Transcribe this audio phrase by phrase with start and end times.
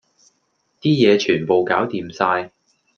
[0.81, 2.49] 啲嘢全部攪掂晒